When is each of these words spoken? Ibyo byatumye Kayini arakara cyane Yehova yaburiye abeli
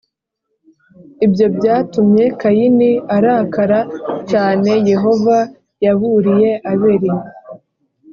Ibyo 1.25 1.45
byatumye 1.57 2.23
Kayini 2.39 2.89
arakara 3.15 3.79
cyane 4.31 4.71
Yehova 4.91 5.37
yaburiye 5.85 6.51
abeli 6.71 7.11